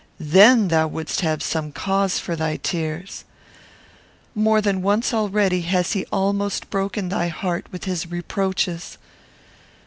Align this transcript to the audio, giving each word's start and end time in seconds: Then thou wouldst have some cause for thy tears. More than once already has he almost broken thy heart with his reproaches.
Then 0.19 0.69
thou 0.69 0.87
wouldst 0.87 1.21
have 1.21 1.43
some 1.43 1.71
cause 1.71 2.17
for 2.17 2.35
thy 2.35 2.57
tears. 2.57 3.23
More 4.33 4.59
than 4.59 4.81
once 4.81 5.13
already 5.13 5.61
has 5.61 5.91
he 5.91 6.07
almost 6.11 6.71
broken 6.71 7.09
thy 7.09 7.27
heart 7.27 7.67
with 7.71 7.83
his 7.83 8.09
reproaches. 8.09 8.97